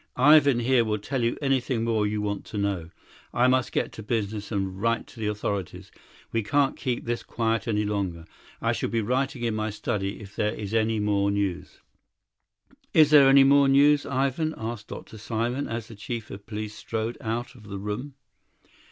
[0.15, 2.89] Ivan here will tell you anything more you want to know;
[3.35, 5.91] I must get to business and write to the authorities.
[6.31, 8.25] We can't keep this quiet any longer.
[8.63, 11.81] I shall be writing in my study if there is any more news."
[12.95, 15.19] "Is there any more news, Ivan?" asked Dr.
[15.19, 18.15] Simon, as the chief of police strode out of the room.